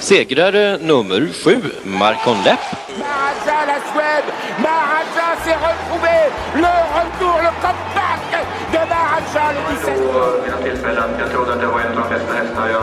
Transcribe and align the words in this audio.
Segrare 0.00 0.78
nummer 0.78 1.32
sju, 1.32 1.60
Marcon 1.84 2.42
Lepp. 2.44 2.60
La 2.98 3.80
Suède, 3.92 4.30
s'est 5.44 5.54
retrouvé, 5.54 6.16
le 6.54 6.74
retour, 6.98 7.36
le 7.42 7.52
comeback 7.60 8.24
de 8.72 8.78
le 8.78 9.60
17. 9.68 10.44
Mina 10.44 10.56
tillfällen. 10.56 11.10
Jag 11.18 11.30
trodde 11.30 11.52
att 11.52 11.60
det 11.60 11.66
var 11.66 11.80
en 11.80 11.98
av 11.98 12.08
de 12.08 12.14
bästa 12.14 12.34
hästarna 12.34 12.70
jag 12.70 12.82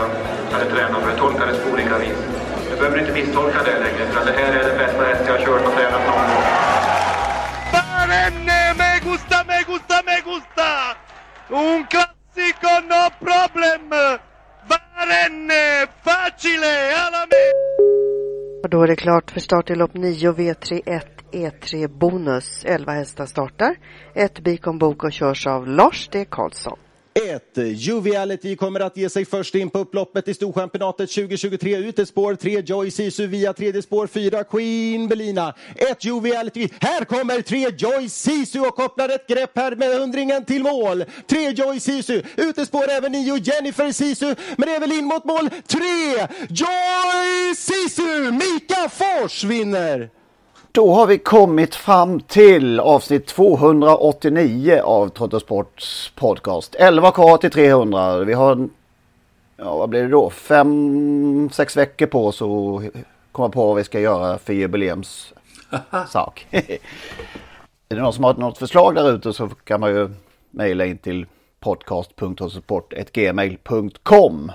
hade 0.52 0.70
tränat 0.70 1.02
för 1.02 1.10
det 1.10 1.16
tolkades 1.16 1.58
på 1.58 1.70
olika 1.70 1.98
vis. 1.98 2.18
Du 2.70 2.76
behöver 2.76 2.98
inte 2.98 3.12
misstolka 3.12 3.58
det 3.64 3.78
längre 3.78 4.06
för 4.12 4.24
det 4.24 4.32
här 4.32 4.52
är 4.52 4.64
den 4.68 4.78
bästa 4.78 5.04
häst 5.04 5.22
jag 5.26 5.32
har 5.32 5.44
kört 5.46 5.66
och 5.66 5.74
tränat 5.74 6.06
någon 6.06 6.26
gång. 6.30 6.42
Me 8.78 9.00
gusta, 9.04 9.44
me 9.44 9.62
gusta, 9.66 10.02
me 10.06 10.20
gusta! 10.24 10.96
Un 11.50 11.86
classico, 11.86 12.80
no 12.88 13.10
problem! 13.20 13.90
Barenne! 14.68 15.91
Och 18.62 18.70
då 18.70 18.82
är 18.82 18.86
det 18.86 18.96
klart 18.96 19.30
för 19.30 19.40
start 19.40 19.70
i 19.70 19.74
lopp 19.74 19.94
9 19.94 20.32
V31 20.32 21.02
E3 21.32 21.88
Bonus. 21.98 22.64
11 22.64 22.92
hästar 22.92 23.26
startar. 23.26 23.76
Ett 24.14 24.40
Bikon 24.40 24.78
Bok 24.78 25.04
och 25.04 25.12
körs 25.12 25.46
av 25.46 25.68
Lars 25.68 26.08
D. 26.08 26.24
Karlsson. 26.30 26.78
1. 27.14 27.56
Juviality 27.56 28.56
kommer 28.56 28.80
att 28.80 28.96
ge 28.96 29.10
sig 29.10 29.24
först 29.24 29.54
in 29.54 29.70
på 29.70 29.78
upploppet 29.78 30.28
i 30.28 30.34
Storchampionatet 30.34 31.10
2023. 31.10 31.76
Ut 31.76 31.98
ett 31.98 32.08
spår 32.08 32.34
3 32.34 32.60
Joy 32.60 32.90
Sisu 32.90 33.26
via 33.26 33.52
tredje 33.52 33.82
spår 33.82 34.06
4 34.06 34.44
Queen 34.44 35.08
Belina. 35.08 35.54
1. 35.76 36.04
Juviality. 36.04 36.68
Här 36.80 37.04
kommer 37.04 37.40
3 37.40 37.68
Joy 37.78 38.08
Sisu 38.08 38.60
och 38.60 38.76
kopplar 38.76 39.08
ett 39.08 39.26
grepp 39.26 39.50
här 39.54 39.76
med 39.76 39.98
hundringen 39.98 40.44
till 40.44 40.62
mål. 40.62 41.04
3 41.26 41.50
Joy 41.50 41.80
Sisu. 41.80 42.22
Ut 42.36 42.58
ett 42.58 42.68
spår 42.68 42.90
även 42.90 43.12
9 43.12 43.36
Jennifer 43.36 43.92
Sisu. 43.92 44.34
Men 44.56 44.68
det 44.68 44.74
är 44.74 44.80
väl 44.80 44.92
in 44.92 45.04
mot 45.04 45.24
mål. 45.24 45.50
3 45.66 45.80
Joy 46.48 47.54
Sisu. 47.56 48.30
Mika 48.30 48.88
Fors 48.88 49.44
vinner. 49.44 50.21
Då 50.74 50.94
har 50.94 51.06
vi 51.06 51.18
kommit 51.18 51.74
fram 51.74 52.20
till 52.20 52.80
avsnitt 52.80 53.26
289 53.26 54.80
av 54.84 55.08
Trottosports 55.08 56.12
podcast. 56.14 56.74
11 56.74 57.10
kvar 57.10 57.36
till 57.36 57.50
300. 57.50 58.18
Vi 58.18 58.32
har, 58.32 58.68
ja 59.56 59.76
vad 59.76 59.88
blir 59.88 60.02
det 60.02 60.08
då, 60.08 60.30
fem, 60.30 61.50
sex 61.52 61.76
veckor 61.76 62.06
på 62.06 62.26
oss 62.26 62.42
att 62.42 62.48
komma 63.32 63.48
på 63.48 63.66
vad 63.66 63.76
vi 63.76 63.84
ska 63.84 64.00
göra 64.00 64.38
för 64.38 64.52
jubileumssak. 64.52 66.46
är 66.50 66.78
det 67.88 68.02
någon 68.02 68.12
som 68.12 68.24
har 68.24 68.34
något 68.34 68.58
förslag 68.58 68.94
där 68.94 69.12
ute 69.12 69.32
så 69.32 69.48
kan 69.48 69.80
man 69.80 69.90
ju 69.90 70.10
mejla 70.50 70.84
in 70.84 70.98
till 70.98 71.26
podcast.trottosport.gmail.com 71.60 74.52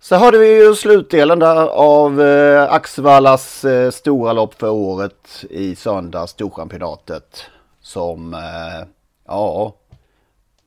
så 0.00 0.16
hade 0.16 0.38
vi 0.38 0.64
ju 0.64 0.74
slutdelen 0.74 1.38
där 1.38 1.66
av 1.66 2.22
eh, 2.22 2.72
Axevallas 2.72 3.64
eh, 3.64 3.90
stora 3.90 4.32
lopp 4.32 4.54
för 4.54 4.70
året 4.70 5.44
i 5.50 5.76
söndags, 5.76 6.32
Storchampionatet. 6.32 7.42
Som, 7.82 8.34
eh, 8.34 8.88
ja, 9.26 9.74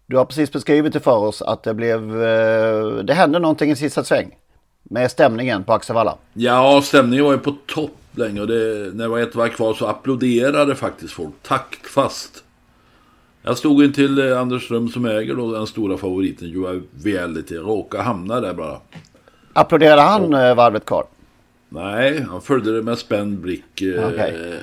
du 0.06 0.18
har 0.18 0.26
precis 0.26 0.52
beskrivit 0.52 0.94
det 0.94 1.00
för 1.00 1.18
oss 1.18 1.42
att 1.42 1.64
det 1.64 1.74
blev, 1.74 2.24
eh, 2.24 2.96
det 3.04 3.14
hände 3.14 3.40
någonting 3.40 3.72
i 3.72 3.76
sista 3.76 4.04
sväng. 4.04 4.36
Med 4.84 5.12
stämningen 5.12 5.64
på 5.64 5.74
Axevalla. 5.74 6.18
Ja, 6.34 6.82
stämningen 6.84 7.26
var 7.26 7.32
ju 7.32 7.38
på 7.38 7.56
topp 7.68 7.98
länge 8.12 8.42
och 8.42 8.48
det, 8.48 8.94
när 8.94 9.04
det 9.04 9.08
var 9.08 9.20
ett 9.20 9.36
varv 9.36 9.50
kvar 9.50 9.74
så 9.74 9.86
applåderade 9.86 10.76
faktiskt 10.76 11.14
folk 11.14 11.34
taktfast. 11.42 12.44
Jag 13.44 13.58
stod 13.58 13.84
in 13.84 13.94
till 13.94 14.20
eh, 14.20 14.40
Anders 14.40 14.66
Ström 14.66 14.90
som 14.90 15.06
äger 15.06 15.36
då 15.36 15.52
den 15.52 15.68
stora 15.68 15.98
favoriten 15.98 16.48
Juvelity. 16.48 17.56
Råkade 17.56 18.04
hamna 18.04 18.42
där 18.42 18.54
bara. 18.54 18.80
Applåderade 19.54 20.02
han 20.02 20.36
oh. 20.36 20.56
varvet 20.56 20.86
kvar? 20.86 21.06
Nej, 21.70 22.22
han 22.30 22.42
följde 22.42 22.76
det 22.76 22.84
med 22.84 22.98
spänd 22.98 23.38
blick. 23.38 23.82
Okay. 23.82 24.54
Eh, 24.54 24.60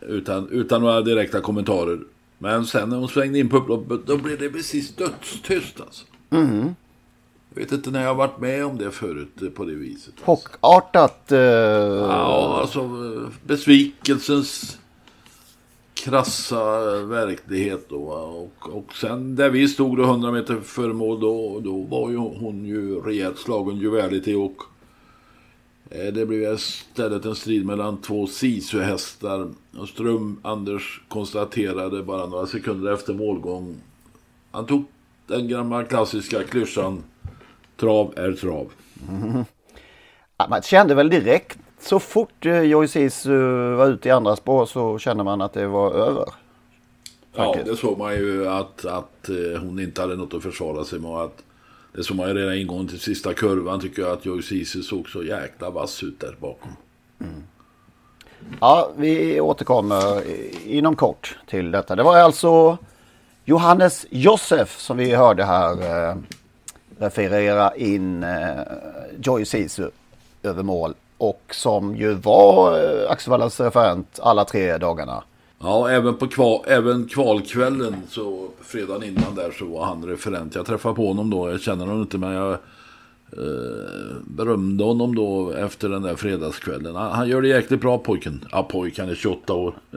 utan, 0.00 0.48
utan 0.48 0.80
några 0.82 1.00
direkta 1.00 1.40
kommentarer. 1.40 2.00
Men 2.38 2.66
sen 2.66 2.88
när 2.88 2.96
hon 2.96 3.08
svängde 3.08 3.38
in 3.38 3.48
på 3.48 3.56
upploppet 3.56 4.06
då 4.06 4.16
blev 4.16 4.38
det 4.38 4.48
precis 4.48 4.96
dödstyst 4.96 5.80
alltså. 5.80 6.04
Mm. 6.30 6.74
Jag 7.54 7.62
vet 7.62 7.72
inte 7.72 7.90
när 7.90 8.00
jag 8.00 8.08
har 8.08 8.14
varit 8.14 8.40
med 8.40 8.64
om 8.64 8.78
det 8.78 8.90
förut 8.90 9.42
eh, 9.42 9.48
på 9.48 9.64
det 9.64 9.74
viset. 9.74 10.14
Alltså. 10.14 10.24
Chockartat? 10.24 11.28
Uh... 11.32 11.38
Ja, 11.38 12.58
alltså 12.60 12.90
besvikelsens 13.44 14.78
krassa 16.02 16.84
verklighet 17.04 17.88
då. 17.88 18.02
Och, 18.12 18.76
och 18.76 18.94
sen 18.94 19.36
där 19.36 19.50
vi 19.50 19.68
stod 19.68 19.96
då 19.96 20.02
100 20.02 20.32
meter 20.32 20.60
före 20.60 20.92
mål 20.92 21.20
då, 21.20 21.60
då 21.60 21.82
var 21.82 22.10
ju 22.10 22.16
hon 22.16 22.64
ju 22.64 23.00
rejält 23.00 23.38
slagen 23.38 23.76
Juvelity 23.76 24.34
och 24.34 24.56
eh, 25.90 26.12
det 26.12 26.26
blev 26.26 26.54
istället 26.54 27.24
en 27.24 27.34
strid 27.34 27.66
mellan 27.66 28.00
två 28.00 28.26
Sisu-hästar. 28.26 29.48
Och 29.78 29.88
Ström 29.88 30.40
Anders 30.42 31.00
konstaterade 31.08 32.02
bara 32.02 32.26
några 32.26 32.46
sekunder 32.46 32.92
efter 32.92 33.14
målgång. 33.14 33.76
Han 34.50 34.66
tog 34.66 34.84
den 35.26 35.48
gamla 35.48 35.84
klassiska 35.84 36.42
klyschan 36.42 37.02
Trav 37.76 38.12
är 38.16 38.32
trav. 38.32 38.72
Mm. 39.08 39.44
Ja, 40.36 40.46
man 40.48 40.62
kände 40.62 40.94
väl 40.94 41.10
direkt 41.10 41.58
så 41.82 41.98
fort 41.98 42.46
eh, 42.46 42.62
Joyce 42.62 43.26
uh, 43.26 43.76
var 43.76 43.86
ute 43.86 44.08
i 44.08 44.12
andra 44.12 44.36
spår 44.36 44.66
så 44.66 44.98
kände 44.98 45.24
man 45.24 45.40
att 45.40 45.52
det 45.52 45.66
var 45.66 45.92
över. 45.92 46.24
Ja, 47.36 47.56
det 47.64 47.76
såg 47.76 47.98
man 47.98 48.14
ju 48.14 48.48
att, 48.48 48.84
att 48.84 49.28
uh, 49.28 49.58
hon 49.58 49.80
inte 49.80 50.00
hade 50.00 50.16
något 50.16 50.34
att 50.34 50.42
försvara 50.42 50.84
sig 50.84 50.98
med. 50.98 51.10
Att, 51.10 51.42
det 51.92 52.04
såg 52.04 52.16
man 52.16 52.28
ju 52.28 52.34
redan 52.34 52.54
ingången 52.54 52.88
till 52.88 53.00
sista 53.00 53.34
kurvan 53.34 53.80
tycker 53.80 54.02
jag 54.02 54.12
att 54.12 54.26
Joyce 54.26 54.82
såg 54.82 55.08
så 55.08 55.24
jäkla 55.24 55.70
vass 55.70 56.02
ut 56.02 56.20
där 56.20 56.36
bakom. 56.40 56.70
Mm. 57.20 57.42
Ja, 58.60 58.90
vi 58.96 59.40
återkommer 59.40 60.22
inom 60.66 60.96
kort 60.96 61.38
till 61.46 61.70
detta. 61.70 61.96
Det 61.96 62.02
var 62.02 62.16
alltså 62.16 62.78
Johannes 63.44 64.06
Josef 64.10 64.78
som 64.78 64.96
vi 64.96 65.14
hörde 65.14 65.44
här 65.44 66.10
eh, 66.10 66.16
referera 66.98 67.76
in 67.76 68.22
eh, 68.22 68.60
Joy 69.22 69.44
Sisu 69.44 69.90
över 70.42 70.62
mål 70.62 70.94
och 71.22 71.42
som 71.50 71.96
ju 71.96 72.14
var 72.14 72.78
eh, 72.78 73.10
Axevallas 73.10 73.60
referent 73.60 74.18
alla 74.22 74.44
tre 74.44 74.78
dagarna. 74.78 75.22
Ja, 75.58 75.90
även, 75.90 76.16
på 76.16 76.26
kval, 76.26 76.64
även 76.66 77.04
kvalkvällen, 77.08 77.96
så 78.08 78.48
fredagen 78.60 79.08
innan 79.08 79.34
där, 79.34 79.50
så 79.58 79.64
var 79.64 79.84
han 79.84 80.04
referent. 80.04 80.54
Jag 80.54 80.66
träffade 80.66 80.94
på 80.94 81.06
honom 81.06 81.30
då, 81.30 81.50
jag 81.50 81.60
känner 81.60 81.86
honom 81.86 82.02
inte, 82.02 82.18
men 82.18 82.32
jag 82.32 82.52
eh, 82.52 84.16
berömde 84.24 84.84
honom 84.84 85.14
då 85.14 85.50
efter 85.50 85.88
den 85.88 86.02
där 86.02 86.14
fredagskvällen. 86.14 86.94
Han, 86.94 87.12
han 87.12 87.28
gör 87.28 87.42
det 87.42 87.48
jäkligt 87.48 87.80
bra 87.80 87.98
pojken. 87.98 88.44
Ja, 88.52 88.62
pojken 88.62 89.08
är 89.08 89.14
28 89.14 89.52
år. 89.52 89.74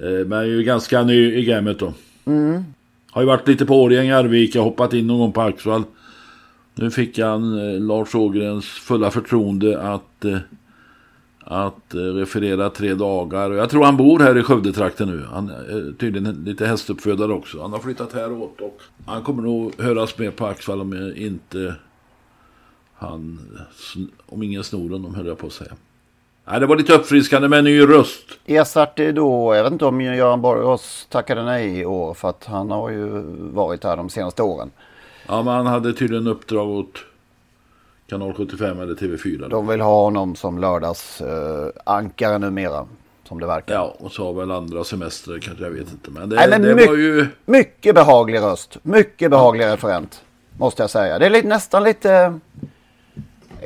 eh, 0.00 0.26
men 0.26 0.32
är 0.32 0.44
ju 0.44 0.62
ganska 0.62 1.02
ny 1.02 1.34
i 1.34 1.44
gamet 1.44 1.78
då. 1.78 1.92
Mm. 2.24 2.64
Har 3.10 3.22
ju 3.22 3.26
varit 3.28 3.48
lite 3.48 3.66
på 3.66 3.82
Årjäng, 3.82 4.10
Arvika, 4.10 4.60
hoppat 4.60 4.92
in 4.92 5.06
någon 5.06 5.18
gång 5.18 5.32
på 5.32 5.40
Axvall. 5.40 5.82
Nu 6.74 6.90
fick 6.90 7.18
han 7.18 7.58
eh, 7.58 7.80
Lars 7.80 8.14
Ågrens 8.14 8.66
fulla 8.66 9.10
förtroende 9.10 9.80
att, 9.80 10.24
eh, 10.24 10.38
att 11.40 11.94
eh, 11.94 11.98
referera 11.98 12.70
tre 12.70 12.94
dagar. 12.94 13.50
Jag 13.50 13.70
tror 13.70 13.84
han 13.84 13.96
bor 13.96 14.18
här 14.18 14.38
i 14.38 14.42
Skövdetrakten 14.42 15.08
nu. 15.08 15.24
Han 15.32 15.50
är 15.50 15.88
eh, 15.88 15.94
tydligen 15.94 16.44
lite 16.44 16.66
hästuppfödare 16.66 17.32
också. 17.32 17.62
Han 17.62 17.72
har 17.72 17.78
flyttat 17.78 18.12
häråt 18.12 18.60
och 18.60 18.80
han 19.06 19.22
kommer 19.22 19.42
nog 19.42 19.80
höras 19.80 20.18
med 20.18 20.36
på 20.36 20.46
Axvall 20.46 20.80
om 20.80 21.12
inte 21.16 21.74
han, 22.94 23.38
om 24.26 24.42
ingen 24.42 24.64
snor 24.64 24.90
honom 24.90 25.14
höll 25.14 25.26
jag 25.26 25.38
på 25.38 25.46
att 25.46 25.52
säga. 25.52 25.72
Nej, 26.46 26.60
det 26.60 26.66
var 26.66 26.76
lite 26.76 26.94
uppfriskande 26.94 27.48
med 27.48 27.58
en 27.58 27.64
ny 27.64 27.80
röst. 27.82 28.24
Ersatte 28.46 29.12
då, 29.12 29.54
jag 29.54 29.64
vet 29.64 29.72
inte 29.72 29.84
om 29.84 30.00
Göran 30.00 30.40
Borgås 30.40 31.06
tackade 31.10 31.44
nej 31.44 31.78
i 31.78 31.84
år 31.84 32.14
för 32.14 32.28
att 32.28 32.44
han 32.44 32.70
har 32.70 32.90
ju 32.90 33.08
varit 33.38 33.84
här 33.84 33.96
de 33.96 34.08
senaste 34.10 34.42
åren. 34.42 34.70
Ja, 35.28 35.42
men 35.42 35.54
han 35.54 35.66
hade 35.66 35.92
tydligen 35.92 36.26
uppdrag 36.26 36.68
åt 36.68 37.04
kanal 38.06 38.34
75 38.34 38.80
eller 38.80 38.94
TV4. 38.94 39.48
De 39.48 39.66
vill 39.66 39.80
ha 39.80 40.02
honom 40.02 40.36
som 40.36 40.58
lördagsankare 40.58 42.34
eh, 42.34 42.40
numera. 42.40 42.86
Som 43.28 43.40
det 43.40 43.46
verkar. 43.46 43.74
Ja, 43.74 43.94
och 43.98 44.12
så 44.12 44.24
har 44.24 44.32
väl 44.32 44.50
andra 44.50 44.84
semester 44.84 45.38
kanske, 45.38 45.64
jag 45.64 45.70
vet 45.70 45.92
inte. 45.92 46.10
Men 46.10 46.28
det, 46.28 46.36
Nej, 46.36 46.48
men 46.50 46.62
det 46.62 46.74
my 46.74 46.86
var 46.86 46.96
ju... 46.96 47.26
Mycket 47.44 47.94
behaglig 47.94 48.38
röst. 48.38 48.78
Mycket 48.82 49.30
behaglig 49.30 49.64
referent. 49.64 50.22
Måste 50.58 50.82
jag 50.82 50.90
säga. 50.90 51.18
Det 51.18 51.26
är 51.26 51.30
lite, 51.30 51.48
nästan 51.48 51.84
lite 51.84 52.40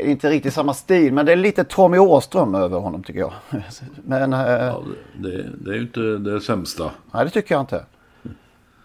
inte 0.01 0.31
riktigt 0.31 0.55
samma 0.55 0.75
stil, 0.75 1.13
men 1.13 1.27
det 1.27 1.33
är 1.33 1.37
lite 1.37 1.65
Tommy 1.65 1.99
Åström 1.99 2.55
över 2.55 2.79
honom 2.79 3.03
tycker 3.03 3.21
jag. 3.21 3.33
Men, 4.05 4.33
eh, 4.33 4.41
ja, 4.41 4.83
det, 5.17 5.47
det, 5.61 5.71
är 5.71 5.75
ju 5.75 5.81
inte 5.81 6.01
det 6.01 6.41
sämsta. 6.41 6.91
Nej, 7.13 7.25
det 7.25 7.31
tycker 7.31 7.55
jag 7.55 7.63
inte. 7.63 7.85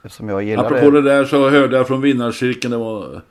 Eftersom 0.03 0.29
jag 0.29 0.44
gillar 0.44 0.65
Apropå 0.65 0.89
det. 0.89 1.01
det 1.01 1.09
där 1.09 1.25
så 1.25 1.50
hörde 1.50 1.77
jag 1.77 1.88
från 1.88 2.01
vinnarcirkeln, 2.01 2.71
det 2.71 2.77
var... 2.77 3.21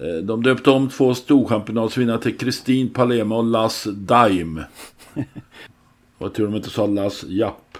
Eh, 0.00 0.22
de 0.22 0.42
döpte 0.42 0.70
om 0.70 0.88
två 0.88 1.14
storchampionatsvinnare 1.14 2.18
till 2.18 2.38
Kristin 2.38 2.90
Palema 2.90 3.36
och 3.36 3.44
Lass 3.44 3.88
Daim. 3.90 4.60
Vad 6.18 6.34
tur 6.34 6.44
de 6.44 6.54
inte 6.54 6.70
sa 6.70 6.86
Lass 6.86 7.24
Japp. 7.24 7.78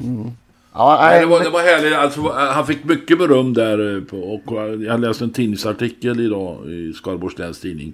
Mm. 0.00 0.30
Ja, 0.72 0.98
nej, 1.00 1.20
det, 1.20 1.26
var, 1.26 1.44
det 1.44 1.50
var 1.50 1.60
härligt. 1.60 1.94
Alltså, 1.94 2.32
han 2.32 2.66
fick 2.66 2.84
mycket 2.84 3.18
beröm 3.18 3.54
där. 3.54 4.00
På, 4.00 4.18
och 4.18 4.54
jag 4.82 5.00
läste 5.00 5.24
en 5.24 5.30
tidningsartikel 5.30 6.20
idag 6.20 6.70
i 6.70 6.92
Skaraborgs 6.92 7.38
läns 7.38 7.60
tidning. 7.60 7.92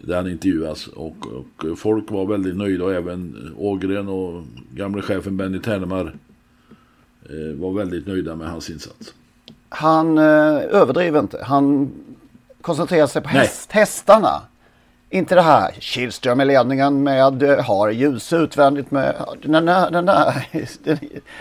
Där 0.00 0.16
han 0.16 0.30
intervjuas. 0.30 0.86
Och, 0.86 1.16
och, 1.26 1.78
folk 1.78 2.10
var 2.10 2.26
väldigt 2.26 2.56
nöjda. 2.56 2.84
Och 2.84 2.94
även 2.94 3.52
Ågren 3.56 4.08
och 4.08 4.42
gamle 4.74 5.02
chefen 5.02 5.36
Benny 5.36 5.58
Ternemar 5.58 6.04
eh, 6.04 6.12
var 7.54 7.72
väldigt 7.72 8.06
nöjda 8.06 8.36
med 8.36 8.50
hans 8.50 8.70
insats. 8.70 9.14
Han 9.68 10.18
eh, 10.18 10.24
överdriver 10.70 11.20
inte. 11.20 11.44
Han 11.44 11.90
koncentrerar 12.60 13.06
sig 13.06 13.22
på 13.22 13.28
häst, 13.28 13.72
hästarna. 13.72 14.42
Inte 15.10 15.34
det 15.34 15.42
här 15.42 15.72
Kihlström 15.78 16.40
i 16.40 16.44
ledningen 16.44 17.02
med 17.02 17.42
eh, 17.42 17.64
har 17.64 17.90
ljus 17.90 18.32
utvändigt 18.32 18.90
med 18.90 19.14
den 19.42 19.66
den 19.92 20.06
där. 20.06 20.46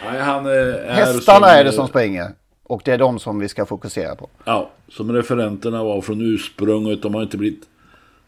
Nej, 0.03 0.21
han 0.21 0.45
är 0.45 0.89
Hästarna 0.89 1.47
är 1.47 1.63
det 1.63 1.71
som 1.71 1.87
springer. 1.87 2.31
Och 2.63 2.81
det 2.85 2.91
är 2.91 2.97
de 2.97 3.19
som 3.19 3.39
vi 3.39 3.47
ska 3.47 3.65
fokusera 3.65 4.15
på. 4.15 4.29
Ja, 4.45 4.69
som 4.89 5.11
referenterna 5.11 5.83
var 5.83 6.01
från 6.01 6.21
ursprunget. 6.21 7.01
De 7.01 7.13
har 7.13 7.23
inte 7.23 7.37
blivit 7.37 7.63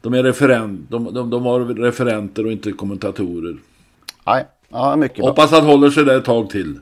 de 0.02 0.14
är 0.14 0.24
referent, 0.24 0.90
de, 0.90 1.14
de, 1.14 1.30
de 1.30 1.44
var 1.44 1.60
referenter 1.60 2.46
och 2.46 2.52
inte 2.52 2.72
kommentatorer. 2.72 3.58
Nej, 4.26 4.46
ja, 4.70 4.96
mycket 4.96 5.18
bra. 5.18 5.28
Hoppas 5.28 5.54
att 5.54 5.64
håller 5.64 5.90
sig 5.90 6.06
där 6.06 6.18
ett 6.18 6.26
tag 6.26 6.50
till. 6.50 6.80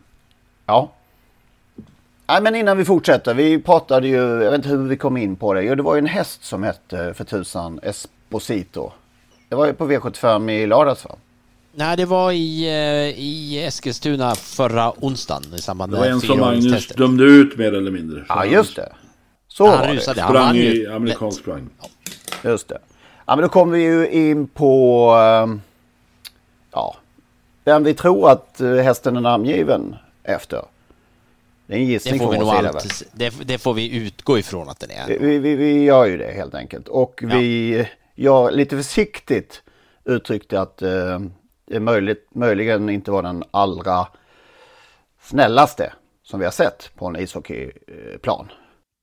Ja. 0.65 0.91
Nej, 2.27 2.41
men 2.41 2.55
innan 2.55 2.77
vi 2.77 2.85
fortsätter. 2.85 3.33
Vi 3.33 3.61
pratade 3.61 4.07
ju, 4.07 4.15
jag 4.15 4.51
vet 4.51 4.53
inte 4.53 4.69
hur 4.69 4.77
vi 4.77 4.97
kom 4.97 5.17
in 5.17 5.35
på 5.35 5.53
det. 5.53 5.63
Jo, 5.63 5.75
det 5.75 5.83
var 5.83 5.95
ju 5.95 5.99
en 5.99 6.05
häst 6.05 6.43
som 6.43 6.63
hette 6.63 7.13
för 7.13 7.23
tusan 7.23 7.79
Esposito. 7.83 8.91
Det 9.49 9.55
var 9.55 9.65
ju 9.65 9.73
på 9.73 9.87
V75 9.91 10.51
i 10.51 10.67
lördags 10.67 11.05
va? 11.05 11.15
Nej, 11.77 11.97
det 11.97 12.05
var 12.05 12.31
i, 12.31 12.65
eh, 12.65 13.19
i 13.19 13.63
Eskilstuna 13.65 14.35
förra 14.35 14.93
onsdagen 14.99 15.43
i 15.55 15.57
samband 15.57 15.91
med 15.91 16.01
Det 16.01 16.05
var 16.05 16.13
en 16.13 16.21
som 16.21 16.39
Magnus 16.39 16.87
dömde 16.87 17.23
ut 17.23 17.57
mer 17.57 17.73
eller 17.73 17.91
mindre. 17.91 18.25
Ja, 18.29 18.45
just 18.45 18.75
det. 18.75 18.93
Så 19.47 19.67
han 19.67 19.79
var 19.79 19.95
det. 19.95 20.01
Sprang 20.01 20.55
i 20.55 20.87
amerikansk 20.87 21.39
sprang. 21.39 21.69
Just 22.43 22.67
det. 22.67 22.77
Ja, 23.25 23.35
men 23.35 23.43
då 23.43 23.49
kommer 23.49 23.77
vi 23.77 23.83
ju 23.83 24.09
in 24.09 24.47
på 24.47 25.09
ehm, 25.11 25.61
ja, 26.71 26.95
vem 27.63 27.83
vi 27.83 27.93
tror 27.93 28.29
att 28.29 28.61
eh, 28.61 28.75
hästen 28.75 29.17
är 29.17 29.21
namngiven 29.21 29.95
efter. 30.25 30.65
Det 31.67 31.73
är 31.73 31.77
en 31.77 31.85
gissning 31.85 32.13
det 32.13 32.19
får 32.19 32.31
vi 32.31 32.37
nog 32.37 32.49
alltid, 32.49 32.91
det, 33.11 33.29
det, 33.29 33.57
får 33.57 33.73
vi 33.73 33.95
utgå 33.95 34.39
ifrån 34.39 34.69
att 34.69 34.79
den 34.79 34.91
är. 34.91 35.19
Vi, 35.19 35.37
vi, 35.37 35.55
vi 35.55 35.83
gör 35.83 36.05
ju 36.05 36.17
det 36.17 36.31
helt 36.31 36.55
enkelt. 36.55 36.87
Och 36.87 37.19
ja. 37.23 37.37
vi 37.37 37.87
gör 38.15 38.51
lite 38.51 38.77
försiktigt 38.77 39.63
uttryckte 40.03 40.61
att 40.61 40.81
eh, 40.81 41.19
det 41.65 41.79
möjligt, 41.79 42.27
möjligen 42.31 42.89
inte 42.89 43.11
var 43.11 43.23
den 43.23 43.43
allra 43.51 44.07
snällaste 45.21 45.93
som 46.23 46.39
vi 46.39 46.45
har 46.45 46.51
sett 46.51 46.91
på 46.95 47.07
en 47.07 47.15
ishockeyplan. 47.15 48.51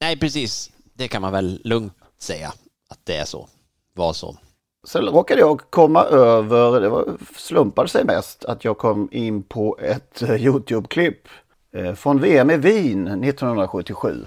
Nej, 0.00 0.18
precis. 0.18 0.70
Det 0.94 1.08
kan 1.08 1.22
man 1.22 1.32
väl 1.32 1.60
lugnt 1.64 1.94
säga 2.18 2.52
att 2.88 2.98
det 3.04 3.16
är 3.16 3.24
så 3.24 3.48
var 3.94 4.12
så. 4.12 4.36
Sen 4.84 5.04
råkade 5.04 5.40
jag 5.40 5.60
komma 5.70 6.04
över, 6.04 6.80
det 6.80 6.88
var, 6.88 7.16
slumpade 7.36 7.88
sig 7.88 8.04
mest, 8.04 8.44
att 8.44 8.64
jag 8.64 8.78
kom 8.78 9.08
in 9.12 9.42
på 9.42 9.78
ett 9.80 10.22
eh, 10.22 10.46
YouTube-klipp 10.46 11.28
eh, 11.72 11.94
från 11.94 12.20
VM 12.20 12.50
i 12.50 12.56
Wien 12.56 13.06
1977. 13.06 14.26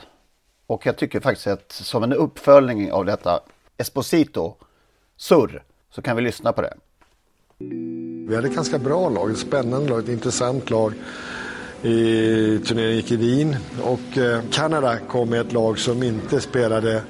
Och 0.68 0.86
jag 0.86 0.98
tycker 0.98 1.20
faktiskt 1.20 1.48
att 1.48 1.72
som 1.72 2.04
en 2.04 2.14
uppföljning 2.14 2.92
av 2.92 3.06
detta 3.06 3.40
Esposito 3.78 4.56
Surr 5.18 5.64
så 5.92 6.02
kan 6.02 6.16
vi 6.16 6.22
lyssna 6.22 6.54
på 6.54 6.62
det. 6.62 6.74
Vi 8.28 8.36
hade 8.36 8.48
ett 8.48 8.56
ganska 8.56 8.80
bra 8.80 9.10
lag, 9.10 9.32
ett 9.32 9.38
spännande 9.38 9.90
lag, 9.90 10.00
ett 10.00 10.10
intressant 10.10 10.70
lag. 10.70 10.94
I 11.82 12.60
turneringen 12.60 12.96
gick 12.96 13.12
i 13.12 13.16
Wien 13.16 13.56
och 13.84 14.18
eh, 14.18 14.42
Kanada 14.52 14.98
kom 14.98 15.30
med 15.30 15.42
ett 15.42 15.54
lag 15.54 15.80
som 15.80 16.04
inte 16.04 16.42
spelade 16.42 17.04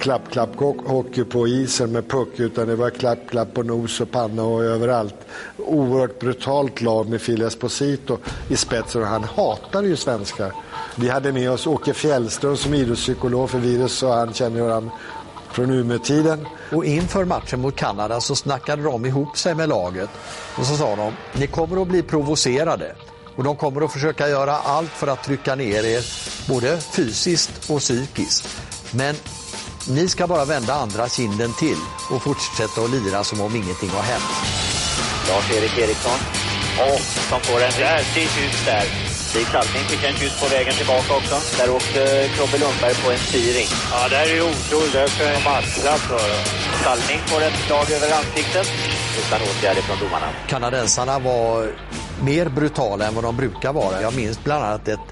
klapp, 0.00 0.30
klapp 0.30 0.56
hockey 0.86 1.24
på 1.24 1.48
isen 1.48 1.92
med 1.92 2.08
puck 2.08 2.40
utan 2.40 2.68
det 2.68 2.76
var 2.76 2.90
klapp, 2.90 3.18
klapp 3.30 3.54
på 3.54 3.62
nos 3.62 4.00
och 4.00 4.10
panna 4.10 4.42
och 4.42 4.64
överallt. 4.64 5.14
Oerhört 5.58 6.18
brutalt 6.18 6.80
lag 6.80 7.08
med 7.08 7.20
Fili 7.20 7.44
Esposito 7.44 8.18
i 8.48 8.56
spetsen 8.56 9.02
och 9.02 9.08
han 9.08 9.24
hatade 9.24 9.88
ju 9.88 9.96
svenskar. 9.96 10.52
Vi 10.96 11.08
hade 11.08 11.32
med 11.32 11.50
oss 11.50 11.66
Åke 11.66 11.94
Fjällström 11.94 12.56
som 12.56 12.74
idrottspsykolog 12.74 13.50
för 13.50 13.58
Virus 13.58 14.02
och 14.02 14.12
han 14.12 14.32
känner 14.32 14.70
han 14.70 14.90
från 15.52 15.70
Umeå-tiden. 15.70 16.46
Och 16.72 16.84
inför 16.84 17.24
matchen 17.24 17.60
mot 17.60 17.76
Kanada 17.76 18.20
så 18.20 18.36
snackade 18.36 18.82
de 18.82 19.06
ihop 19.06 19.38
sig 19.38 19.54
med 19.54 19.68
laget 19.68 20.10
och 20.58 20.66
så 20.66 20.76
sa 20.76 20.96
de, 20.96 21.12
ni 21.32 21.46
kommer 21.46 21.82
att 21.82 21.88
bli 21.88 22.02
provocerade 22.02 22.96
och 23.36 23.44
de 23.44 23.56
kommer 23.56 23.84
att 23.84 23.92
försöka 23.92 24.28
göra 24.28 24.52
allt 24.52 24.90
för 24.90 25.06
att 25.06 25.24
trycka 25.24 25.54
ner 25.54 25.84
er 25.84 26.04
både 26.48 26.78
fysiskt 26.78 27.70
och 27.70 27.78
psykiskt. 27.78 28.48
Men 28.92 29.14
ni 29.88 30.08
ska 30.08 30.26
bara 30.26 30.44
vända 30.44 30.74
andra 30.74 31.08
kinden 31.08 31.52
till 31.52 31.78
och 32.10 32.22
fortsätta 32.22 32.80
att 32.80 32.90
lira 32.90 33.24
som 33.24 33.40
om 33.40 33.56
ingenting 33.56 33.90
har 33.90 34.02
hänt. 34.02 34.30
Lars-Erik 35.28 35.78
Eriksson. 35.78 36.18
Och 36.78 37.00
som 37.00 37.40
får 37.40 37.62
en 37.62 37.70
riktig 37.70 38.22
kyss 38.22 38.64
där. 38.66 38.84
Stig 39.30 39.46
Salming 39.46 39.84
fick 39.90 40.04
en 40.04 40.16
kyss 40.16 40.40
på 40.40 40.48
vägen 40.48 40.74
tillbaka 40.74 41.14
också. 41.16 41.36
Där 41.58 41.70
åkte 41.70 42.28
Krobbe 42.34 42.58
Lundberg 42.58 42.94
på 42.94 43.10
en 43.10 43.18
styring. 43.18 43.66
Ja, 43.92 44.08
där 44.08 44.26
är 44.34 44.40
otur. 44.42 44.92
Där 44.92 45.08
ska 45.08 45.24
en 45.28 45.44
matchplats 45.44 46.10
vara. 46.10 46.20
Salming 46.84 47.20
får 47.26 47.42
ett 47.42 47.58
slag 47.66 47.90
över 47.90 48.16
ansiktet 48.18 48.66
utan 49.18 49.40
åtgärder 49.42 49.82
från 49.82 49.98
domarna. 49.98 50.26
Kanadensarna 50.48 51.18
var 51.18 51.72
mer 52.22 52.48
brutala 52.48 53.06
än 53.06 53.14
vad 53.14 53.24
de 53.24 53.36
brukar 53.36 53.72
vara. 53.72 54.02
Jag 54.02 54.14
minns 54.14 54.44
bland 54.44 54.64
annat 54.64 54.88
ett 54.88 55.06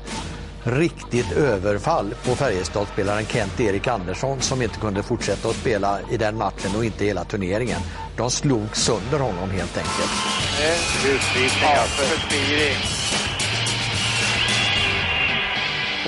riktigt 0.70 1.32
överfall 1.32 2.14
på 2.24 2.34
Färjestadspelaren 2.34 3.26
Kent-Erik 3.26 3.86
Andersson 3.86 4.40
som 4.40 4.62
inte 4.62 4.78
kunde 4.78 5.02
fortsätta 5.02 5.48
att 5.48 5.56
spela 5.56 5.98
i 6.10 6.16
den 6.16 6.36
matchen 6.36 6.76
och 6.76 6.84
inte 6.84 7.04
hela 7.04 7.24
turneringen. 7.24 7.80
De 8.16 8.30
slog 8.30 8.76
sönder 8.76 9.18
honom 9.18 9.50
helt 9.50 9.76
enkelt. 9.76 10.10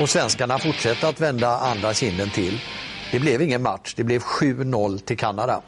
Och 0.00 0.10
svenskarna 0.10 0.58
fortsätter 0.58 1.08
att 1.08 1.20
vända 1.20 1.48
andra 1.48 1.94
kinden 1.94 2.30
till. 2.30 2.60
Det 3.12 3.18
blev 3.18 3.42
ingen 3.42 3.62
match, 3.62 3.94
det 3.96 4.04
blev 4.04 4.20
7-0 4.20 4.98
till 4.98 5.18
Kanada. 5.18 5.62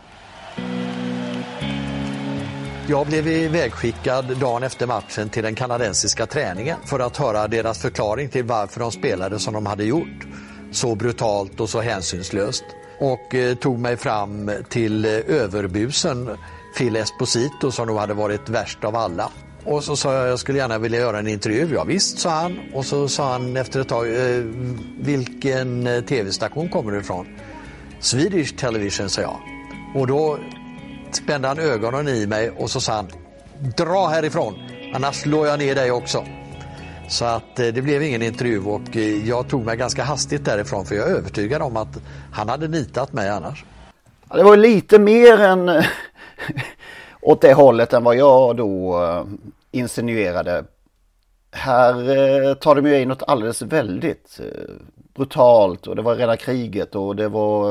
Jag 2.93 3.07
blev 3.07 3.29
ivägskickad 3.29 4.37
dagen 4.41 4.63
efter 4.63 4.87
matchen 4.87 5.29
till 5.29 5.43
den 5.43 5.55
kanadensiska 5.55 6.27
träningen 6.27 6.79
för 6.85 7.01
att 7.01 7.17
höra 7.17 7.49
deras 7.49 7.79
förklaring 7.79 8.29
till 8.29 8.45
varför 8.45 8.81
de 8.81 8.93
spelade 8.93 9.39
som 9.39 9.55
de 9.55 9.67
hade 9.67 9.85
gjort. 9.85 10.27
Så 10.73 10.95
brutalt 10.95 11.61
och 11.61 11.69
så 11.69 11.81
hänsynslöst. 11.81 12.65
Och 12.99 13.35
eh, 13.35 13.55
tog 13.55 13.79
mig 13.79 13.97
fram 13.97 14.51
till 14.69 15.05
eh, 15.05 15.11
överbusen 15.11 16.31
Phil 16.79 16.97
Esposito 16.97 17.71
som 17.71 17.87
nog 17.87 17.99
hade 17.99 18.15
varit 18.15 18.49
värst 18.49 18.85
av 18.85 18.97
alla. 18.97 19.31
Och 19.65 19.85
så 19.85 19.97
sa 19.97 20.15
jag 20.15 20.29
jag 20.29 20.39
skulle 20.39 20.59
gärna 20.59 20.79
vilja 20.79 20.99
göra 20.99 21.19
en 21.19 21.29
intervju. 21.29 21.75
Ja, 21.75 21.85
visst, 21.85 22.19
sa 22.19 22.31
han. 22.31 22.59
Och 22.75 22.87
så 22.87 23.09
sa 23.09 23.33
han 23.33 23.57
efter 23.57 23.81
ett 23.81 23.89
tag, 23.89 24.09
eh, 24.09 24.45
vilken 25.01 25.87
eh, 25.87 26.01
tv-station 26.01 26.69
kommer 26.69 26.93
du 26.93 26.99
ifrån? 26.99 27.27
Swedish 28.01 28.57
Television, 28.57 29.11
sa 29.11 29.21
jag. 29.21 29.41
Och 29.95 30.07
då 30.07 30.39
spände 31.16 31.49
han 31.49 31.59
ögonen 31.59 32.09
i 32.09 32.26
mig 32.26 32.50
och 32.50 32.71
så 32.71 32.81
sa 32.81 32.92
han, 32.92 33.09
dra 33.76 34.07
härifrån, 34.07 34.54
annars 34.95 35.16
slår 35.16 35.47
jag 35.47 35.59
ner 35.59 35.75
dig 35.75 35.90
också. 35.90 36.25
Så 37.09 37.25
att 37.25 37.59
eh, 37.59 37.66
det 37.66 37.83
blev 37.83 38.02
ingen 38.02 38.23
intervju 38.23 38.64
och 38.64 38.97
eh, 38.97 39.28
jag 39.28 39.49
tog 39.49 39.64
mig 39.64 39.76
ganska 39.76 40.04
hastigt 40.04 40.45
därifrån 40.45 40.85
för 40.85 40.95
jag 40.95 41.11
är 41.11 41.14
övertygad 41.14 41.62
om 41.62 41.76
att 41.76 41.99
han 42.33 42.49
hade 42.49 42.69
nitat 42.69 43.12
mig 43.12 43.28
annars. 43.28 43.64
Ja, 44.28 44.37
det 44.37 44.42
var 44.42 44.57
lite 44.57 44.99
mer 44.99 45.40
än 45.40 45.71
åt 47.23 47.40
det 47.40 47.52
hållet 47.52 47.92
än 47.92 48.04
vad 48.04 48.16
jag 48.16 48.57
då 48.57 49.02
eh, 49.04 49.25
insinuerade. 49.71 50.64
Här 51.50 52.54
tar 52.54 52.75
de 52.75 52.87
ju 52.87 53.00
in 53.00 53.09
något 53.09 53.23
alldeles 53.23 53.62
väldigt 53.62 54.40
brutalt 55.14 55.87
och 55.87 55.97
det 55.97 56.02
var 56.02 56.14
rena 56.14 56.37
kriget 56.37 56.95
och 56.95 57.16
det 57.16 57.28
var 57.28 57.66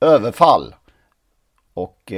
överfall. 0.00 0.74
Och 1.74 2.12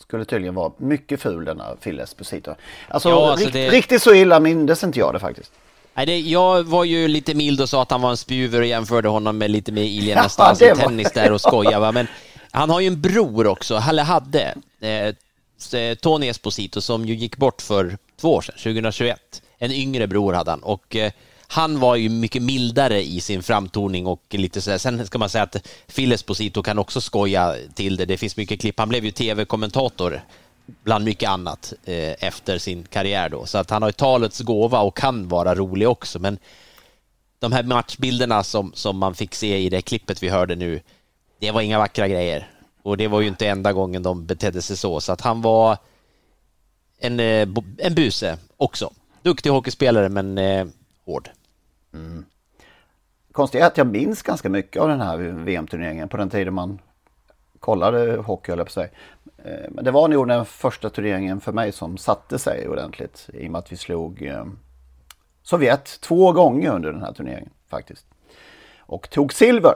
skulle 0.00 0.24
tydligen 0.24 0.54
vara 0.54 0.72
mycket 0.76 1.20
ful 1.20 1.44
denna 1.44 1.76
Phil 1.82 2.00
Esposito. 2.00 2.54
Alltså, 2.88 3.08
ja, 3.08 3.30
alltså 3.30 3.44
rikt, 3.44 3.52
det... 3.52 3.70
riktigt 3.70 4.02
så 4.02 4.14
illa 4.14 4.40
mindes 4.40 4.84
inte 4.84 4.98
jag 4.98 5.14
det 5.14 5.20
faktiskt. 5.20 5.52
Nej, 5.94 6.06
det, 6.06 6.18
jag 6.20 6.62
var 6.62 6.84
ju 6.84 7.08
lite 7.08 7.34
mild 7.34 7.60
och 7.60 7.68
sa 7.68 7.82
att 7.82 7.90
han 7.90 8.00
var 8.00 8.10
en 8.10 8.16
spjuver 8.16 8.60
och 8.60 8.66
jämförde 8.66 9.08
honom 9.08 9.38
med 9.38 9.50
lite 9.50 9.72
med 9.72 9.86
Ilja 9.86 10.22
Nastasi 10.22 10.64
ja, 10.68 10.74
tennis 10.74 11.12
där 11.12 11.32
och 11.32 11.40
skoja 11.40 11.80
va? 11.80 11.92
men 11.92 12.06
han 12.50 12.70
har 12.70 12.80
ju 12.80 12.86
en 12.86 13.00
bror 13.00 13.46
också, 13.46 13.82
eller 13.88 14.02
hade, 14.02 14.54
eh, 14.80 15.94
Tony 15.94 16.28
Esposito 16.28 16.80
som 16.80 17.04
ju 17.04 17.14
gick 17.14 17.36
bort 17.36 17.62
för 17.62 17.98
två 18.20 18.34
år 18.34 18.42
sedan, 18.42 18.54
2021. 18.58 19.42
En 19.58 19.72
yngre 19.72 20.06
bror 20.06 20.32
hade 20.32 20.50
han 20.50 20.62
och 20.62 20.96
eh, 20.96 21.12
han 21.50 21.80
var 21.80 21.96
ju 21.96 22.08
mycket 22.08 22.42
mildare 22.42 23.02
i 23.02 23.20
sin 23.20 23.42
framtoning 23.42 24.06
och 24.06 24.22
lite 24.30 24.60
sådär. 24.60 24.78
Sen 24.78 25.06
ska 25.06 25.18
man 25.18 25.28
säga 25.28 25.44
att 25.44 25.68
Phil 25.94 26.12
Esposito 26.12 26.62
kan 26.62 26.78
också 26.78 27.00
skoja 27.00 27.56
till 27.74 27.96
det. 27.96 28.04
Det 28.04 28.16
finns 28.16 28.36
mycket 28.36 28.60
klipp. 28.60 28.78
Han 28.78 28.88
blev 28.88 29.04
ju 29.04 29.10
tv-kommentator 29.10 30.22
bland 30.66 31.04
mycket 31.04 31.28
annat 31.28 31.72
eh, 31.84 32.14
efter 32.26 32.58
sin 32.58 32.84
karriär 32.84 33.28
då. 33.28 33.46
Så 33.46 33.58
att 33.58 33.70
han 33.70 33.82
har 33.82 33.88
ju 33.88 33.92
talets 33.92 34.40
gåva 34.40 34.80
och 34.80 34.96
kan 34.96 35.28
vara 35.28 35.54
rolig 35.54 35.88
också. 35.88 36.18
Men 36.18 36.38
de 37.38 37.52
här 37.52 37.62
matchbilderna 37.62 38.42
som, 38.44 38.72
som 38.74 38.98
man 38.98 39.14
fick 39.14 39.34
se 39.34 39.58
i 39.58 39.68
det 39.68 39.82
klippet 39.82 40.22
vi 40.22 40.28
hörde 40.28 40.56
nu, 40.56 40.80
det 41.38 41.50
var 41.50 41.60
inga 41.60 41.78
vackra 41.78 42.08
grejer. 42.08 42.50
Och 42.82 42.96
det 42.96 43.08
var 43.08 43.20
ju 43.20 43.28
inte 43.28 43.48
enda 43.48 43.72
gången 43.72 44.02
de 44.02 44.26
betedde 44.26 44.62
sig 44.62 44.76
så, 44.76 45.00
så 45.00 45.12
att 45.12 45.20
han 45.20 45.42
var 45.42 45.78
en, 46.98 47.20
eh, 47.20 47.48
en 47.78 47.94
buse 47.94 48.38
också. 48.56 48.92
Duktig 49.22 49.50
hockeyspelare, 49.50 50.08
men 50.08 50.38
eh, 50.38 50.66
hård. 51.06 51.30
Mm. 51.94 52.24
Konstigt 53.32 53.60
är 53.60 53.66
att 53.66 53.76
jag 53.76 53.86
minns 53.86 54.22
ganska 54.22 54.48
mycket 54.48 54.82
av 54.82 54.88
den 54.88 55.00
här 55.00 55.16
VM-turneringen 55.18 56.08
på 56.08 56.16
den 56.16 56.30
tiden 56.30 56.54
man 56.54 56.78
kollade 57.60 58.16
hockey, 58.16 58.52
höll 58.52 58.58
jag 58.58 58.66
på 58.66 58.72
sig. 58.72 58.90
Eh, 59.44 59.70
men 59.70 59.84
det 59.84 59.90
var 59.90 60.08
nog 60.08 60.28
den 60.28 60.44
första 60.44 60.90
turneringen 60.90 61.40
för 61.40 61.52
mig 61.52 61.72
som 61.72 61.96
satte 61.96 62.38
sig 62.38 62.68
ordentligt 62.68 63.30
i 63.34 63.46
och 63.46 63.50
med 63.50 63.58
att 63.58 63.72
vi 63.72 63.76
slog 63.76 64.22
eh, 64.22 64.44
Sovjet 65.42 66.00
två 66.00 66.32
gånger 66.32 66.70
under 66.74 66.92
den 66.92 67.02
här 67.02 67.12
turneringen 67.12 67.50
faktiskt. 67.70 68.06
Och 68.78 69.10
tog 69.10 69.32
silver. 69.32 69.74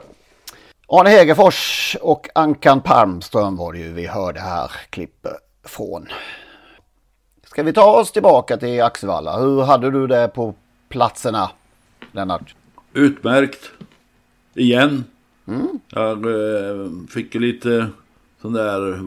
Arne 0.87 1.09
Hegerfors 1.09 1.97
och 2.01 2.29
Ankan 2.35 2.81
Palmström 2.81 3.55
var 3.55 3.73
det 3.73 3.79
ju 3.79 3.93
vi 3.93 4.07
hörde 4.07 4.39
här 4.39 4.71
klippet 4.89 5.33
från. 5.63 6.07
Ska 7.43 7.63
vi 7.63 7.73
ta 7.73 7.99
oss 7.99 8.11
tillbaka 8.11 8.57
till 8.57 8.81
Axevalla? 8.81 9.39
Hur 9.39 9.61
hade 9.61 9.91
du 9.91 10.07
det 10.07 10.27
på 10.27 10.53
platserna, 10.89 11.51
Lennart? 12.11 12.55
Utmärkt. 12.93 13.71
Igen. 14.53 15.03
Mm. 15.47 15.79
Jag 15.89 16.25
eh, 16.25 16.91
fick 17.09 17.35
lite 17.35 17.87
sån 18.41 18.53
där 18.53 18.97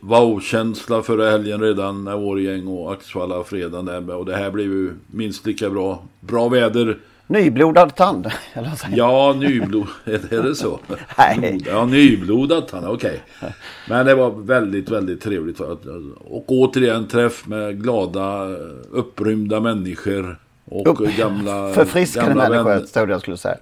wow-känsla 0.00 0.96
wow 0.96 1.02
förra 1.02 1.30
helgen 1.30 1.60
redan 1.60 2.04
när 2.04 2.16
Årgäng 2.16 2.66
och 2.66 2.92
Axevalla 2.92 3.44
fredagen 3.44 3.84
där 3.84 4.00
med. 4.00 4.16
Och 4.16 4.26
det 4.26 4.36
här 4.36 4.50
blev 4.50 4.66
ju 4.66 4.94
minst 5.06 5.46
lika 5.46 5.70
bra. 5.70 6.02
Bra 6.20 6.48
väder. 6.48 6.98
Nyblodad 7.26 7.96
tand? 7.96 8.26
Eller 8.52 8.72
ja, 8.90 9.34
nyblod... 9.38 9.86
är 10.04 10.42
det 10.42 10.54
så? 10.54 10.80
Nej. 11.18 11.62
Ja, 11.66 11.84
nyblodad 11.84 12.68
tand, 12.68 12.86
okej. 12.86 13.22
Okay. 13.38 13.50
Men 13.88 14.06
det 14.06 14.14
var 14.14 14.30
väldigt, 14.30 14.90
väldigt 14.90 15.20
trevligt. 15.20 15.60
Och 15.60 16.44
återigen 16.52 17.06
träff 17.06 17.46
med 17.46 17.82
glada, 17.82 18.46
upprymda 18.90 19.60
människor. 19.60 20.38
Och 20.64 21.00
Upp, 21.00 21.16
gamla... 21.16 21.72
Förfriskade 21.72 22.26
gamla 22.26 22.48
människor, 22.48 22.86
stod 22.86 23.08
det 23.08 23.12
jag 23.12 23.20
skulle 23.20 23.36
säga. 23.36 23.56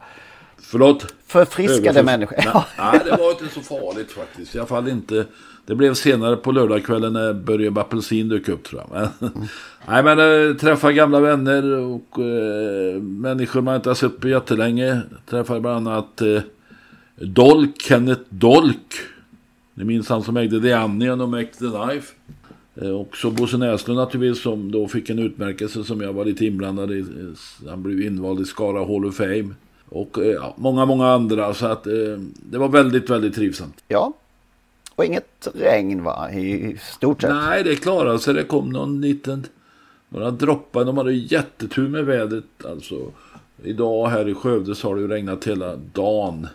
Förlåt? 0.58 1.14
Förfriskade 1.26 2.02
människor. 2.02 2.36
Nej, 2.36 2.64
nej, 2.78 3.00
det 3.04 3.10
var 3.10 3.30
inte 3.30 3.54
så 3.54 3.60
farligt 3.60 4.12
faktiskt. 4.12 4.54
I 4.54 4.58
alla 4.58 4.66
fall 4.66 4.88
inte. 4.88 5.26
Det 5.66 5.74
blev 5.74 5.94
senare 5.94 6.36
på 6.36 6.52
lördagskvällen 6.52 7.12
när 7.12 7.32
Börje 7.32 7.70
Apelsin 7.70 8.28
dök 8.28 8.48
upp 8.48 8.64
tror 8.64 8.80
jag. 8.80 8.90
Men, 9.20 9.30
mm. 9.30 9.48
nej 9.88 10.02
men 10.02 10.48
äh, 10.50 10.56
träffa 10.56 10.92
gamla 10.92 11.20
vänner 11.20 11.72
och 11.72 12.18
äh, 12.18 13.02
människor 13.02 13.60
man 13.60 13.76
inte 13.76 13.90
har 13.90 13.94
sett 13.94 14.20
på 14.20 14.28
jättelänge. 14.28 15.00
Träffade 15.26 15.60
bland 15.60 15.88
annat 15.88 16.20
äh, 16.20 16.42
Dolk, 17.16 17.82
Kenneth 17.82 18.22
Dolk. 18.28 18.94
Ni 19.74 19.84
minns 19.84 20.08
han 20.08 20.22
som 20.22 20.36
ägde 20.36 20.60
The 20.60 20.74
Onion 20.74 21.20
och 21.20 21.28
Make 21.28 21.52
the 21.52 21.66
Knife. 21.70 22.14
Och 22.74 23.16
så 23.16 23.30
Bosse 23.30 23.56
Näslund 23.56 24.00
naturligtvis 24.00 24.42
som 24.42 24.72
då 24.72 24.88
fick 24.88 25.10
en 25.10 25.18
utmärkelse 25.18 25.84
som 25.84 26.00
jag 26.00 26.12
var 26.12 26.24
lite 26.24 26.46
inblandad 26.46 26.92
i. 26.92 27.04
Han 27.68 27.82
blev 27.82 28.00
invald 28.00 28.40
i 28.40 28.44
Skara 28.44 28.84
Hall 28.84 29.06
of 29.06 29.14
Fame. 29.14 29.48
Och 29.88 30.18
ja, 30.24 30.54
många, 30.58 30.86
många 30.86 31.08
andra. 31.08 31.54
Så 31.54 31.66
att 31.66 31.84
det 32.34 32.58
var 32.58 32.68
väldigt, 32.68 33.10
väldigt 33.10 33.34
trivsamt. 33.34 33.84
Ja, 33.88 34.12
och 34.94 35.04
inget 35.04 35.48
regn 35.54 36.02
va, 36.02 36.32
i 36.32 36.76
stort 36.80 37.20
sett? 37.20 37.30
Nej, 37.30 37.64
det 37.64 37.76
klarade 37.76 38.18
sig. 38.18 38.34
Det 38.34 38.44
kom 38.44 38.70
någon 38.70 39.00
liten, 39.00 39.46
några 40.08 40.30
droppar. 40.30 40.84
De 40.84 40.98
hade 40.98 41.12
jättetur 41.12 41.88
med 41.88 42.04
vädret. 42.04 42.64
Alltså, 42.64 43.12
idag 43.62 44.08
här 44.08 44.28
i 44.28 44.34
Skövde 44.34 44.74
så 44.74 44.88
har 44.88 44.94
det 44.94 45.00
ju 45.00 45.08
regnat 45.08 45.44
hela 45.44 45.76
dagen. 45.76 46.46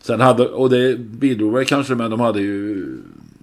Sen 0.00 0.20
hade, 0.20 0.48
och 0.48 0.70
det 0.70 0.98
bidrog 0.98 1.52
väl 1.52 1.64
kanske 1.64 1.94
men 1.94 2.10
de 2.10 2.20
hade 2.20 2.40
ju 2.40 2.98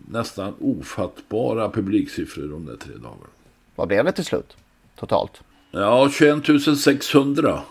nästan 0.09 0.53
ofattbara 0.61 1.69
publiksiffror 1.69 2.47
de 2.47 2.65
där 2.65 2.75
tre 2.75 2.93
dagarna. 2.93 3.29
Vad 3.75 3.87
blev 3.87 4.05
det 4.05 4.11
till 4.11 4.25
slut? 4.25 4.57
Totalt? 4.99 5.41
Ja, 5.71 6.09
21 6.09 6.77
600. 6.77 7.61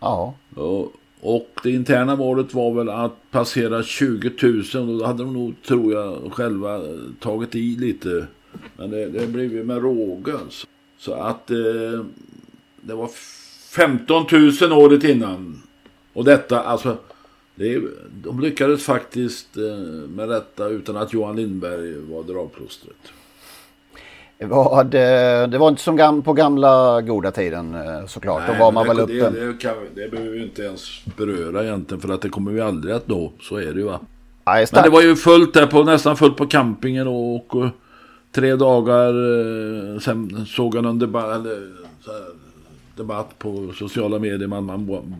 Ja. 0.00 0.34
Och 0.54 0.92
och 1.20 1.48
det 1.62 1.70
interna 1.70 2.16
målet 2.16 2.54
var 2.54 2.74
väl 2.74 2.88
att 2.88 3.30
passera 3.30 3.82
20 3.82 4.30
000 4.42 4.90
och 4.90 4.98
då 4.98 5.06
hade 5.06 5.22
de 5.22 5.32
nog, 5.32 5.62
tror 5.62 5.92
jag, 5.92 6.32
själva 6.32 6.80
tagit 7.20 7.54
i 7.54 7.76
lite. 7.76 8.26
Men 8.76 8.90
det, 8.90 9.08
det 9.08 9.26
blev 9.26 9.52
ju 9.52 9.64
med 9.64 9.82
råge. 9.82 10.32
Alltså. 10.32 10.66
Så 10.98 11.14
att 11.14 11.50
eh, 11.50 12.04
det 12.80 12.94
var 12.94 13.10
15 13.70 14.26
000 14.60 14.72
året 14.72 15.04
innan. 15.04 15.62
Och 16.12 16.24
detta, 16.24 16.62
alltså, 16.62 16.96
det, 17.56 17.82
de 18.22 18.40
lyckades 18.40 18.84
faktiskt 18.84 19.56
eh, 19.56 20.08
med 20.08 20.28
detta 20.28 20.68
utan 20.68 20.96
att 20.96 21.12
Johan 21.12 21.36
Lindberg 21.36 21.94
var 21.94 22.22
dragplåstret. 22.22 23.12
Det 24.38 24.46
var, 24.46 24.84
det, 24.84 25.46
det 25.46 25.58
var 25.58 25.68
inte 25.68 25.82
som 25.82 26.22
på 26.22 26.32
gamla 26.32 27.00
goda 27.00 27.30
tiden 27.30 27.74
eh, 27.74 28.06
såklart. 28.06 28.42
Nej, 28.48 28.56
Då 28.58 28.64
var 28.64 28.72
man 28.72 28.86
väl 28.86 29.00
uppe. 29.00 29.30
Det, 29.30 29.46
det, 29.46 29.58
kan, 29.58 29.74
det 29.94 30.10
behöver 30.10 30.30
vi 30.30 30.42
inte 30.42 30.62
ens 30.62 31.04
beröra 31.16 31.64
egentligen 31.64 32.00
för 32.00 32.08
att 32.08 32.22
det 32.22 32.28
kommer 32.28 32.52
vi 32.52 32.60
aldrig 32.60 32.94
att 32.94 33.08
nå. 33.08 33.32
Så 33.40 33.56
är 33.56 33.72
det 33.72 33.80
ju 33.80 33.82
va. 33.82 34.00
Nej, 34.46 34.66
Men 34.72 34.82
det 34.82 34.90
var 34.90 35.02
ju 35.02 35.16
fullt 35.16 35.54
där 35.54 35.66
på 35.66 35.82
nästan 35.84 36.16
fullt 36.16 36.36
på 36.36 36.46
campingen 36.46 37.08
och, 37.08 37.56
och 37.56 37.68
tre 38.32 38.56
dagar. 38.56 39.08
Eh, 39.94 40.00
sen 40.00 40.46
såg 40.46 40.74
jag 40.74 40.84
någon 40.84 40.98
debatt, 40.98 41.34
eller, 41.34 41.70
debatt 42.96 43.38
på 43.38 43.72
sociala 43.78 44.18
medier. 44.18 44.48
Man, 44.48 44.64
man 44.64 45.16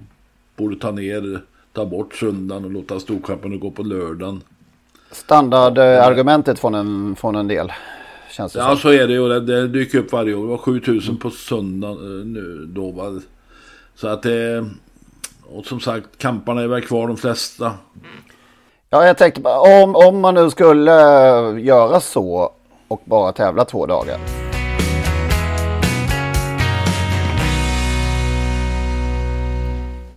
borde 0.57 0.77
ta 0.77 0.91
ner, 0.91 1.41
ta 1.77 1.87
bort 1.87 2.15
söndagen 2.15 2.65
och 2.65 2.71
låta 2.71 3.01
Storkampen 3.01 3.61
gå 3.61 3.71
på 3.71 3.83
lördagen. 3.83 4.43
Standardargumentet 5.11 6.59
från 6.59 6.75
en, 6.75 7.17
från 7.17 7.37
en 7.37 7.49
del. 7.49 7.73
Känns 8.31 8.53
det 8.53 8.59
ja, 8.59 8.69
som. 8.69 8.77
så 8.77 8.89
är 8.89 9.07
det 9.07 9.13
ju. 9.13 9.29
Det, 9.29 9.41
det 9.41 9.69
dyker 9.69 9.99
upp 9.99 10.13
varje 10.13 10.35
år. 10.35 10.43
Det 10.43 10.49
var 10.49 10.59
7000 10.59 11.17
på 11.17 11.31
söndag 11.31 11.91
eh, 11.91 12.27
nu 12.27 12.67
då. 12.69 12.91
Va? 12.91 13.21
Så 13.95 14.09
att 14.09 14.23
det... 14.23 14.67
Och 15.49 15.67
som 15.67 15.81
sagt, 15.81 16.19
kamparna 16.19 16.63
är 16.63 16.67
väl 16.67 16.83
kvar 16.83 17.09
de 17.09 17.17
flesta. 17.17 17.73
Ja, 18.91 19.07
jag 19.07 19.19
tänkte 19.19 19.41
bara 19.41 19.83
om, 19.83 19.97
om 19.97 20.21
man 20.21 20.35
nu 20.35 20.51
skulle 20.51 20.91
göra 21.61 22.01
så 22.01 22.53
och 22.89 23.03
bara 23.05 23.33
tävla 23.33 23.65
två 23.65 23.87
dagar. 23.87 24.46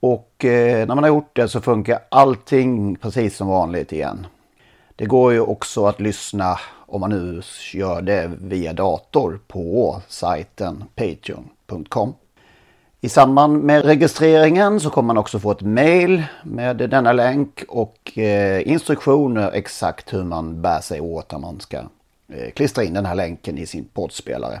Och 0.00 0.44
eh, 0.44 0.86
när 0.86 0.94
man 0.94 1.04
har 1.04 1.08
gjort 1.08 1.36
det 1.36 1.48
så 1.48 1.60
funkar 1.60 1.98
allting 2.08 2.96
precis 2.96 3.36
som 3.36 3.48
vanligt 3.48 3.92
igen. 3.92 4.26
Det 4.96 5.06
går 5.06 5.32
ju 5.32 5.40
också 5.40 5.86
att 5.86 6.00
lyssna 6.00 6.58
om 6.86 7.00
man 7.00 7.10
nu 7.10 7.42
gör 7.74 8.02
det 8.02 8.30
via 8.40 8.72
dator 8.72 9.40
på 9.48 10.02
sajten 10.08 10.84
patreon.com. 10.94 12.14
I 13.00 13.08
samband 13.08 13.64
med 13.64 13.84
registreringen 13.84 14.80
så 14.80 14.90
kommer 14.90 15.06
man 15.06 15.18
också 15.18 15.38
få 15.38 15.50
ett 15.50 15.60
mail 15.60 16.22
med 16.44 16.76
denna 16.76 17.12
länk 17.12 17.64
och 17.68 18.18
eh, 18.18 18.68
instruktioner 18.68 19.50
exakt 19.52 20.12
hur 20.12 20.24
man 20.24 20.62
bär 20.62 20.80
sig 20.80 21.00
åt 21.00 21.32
när 21.32 21.38
man 21.38 21.60
ska 21.60 21.76
eh, 22.28 22.50
klistra 22.54 22.84
in 22.84 22.94
den 22.94 23.06
här 23.06 23.14
länken 23.14 23.58
i 23.58 23.66
sin 23.66 23.84
poddspelare. 23.84 24.60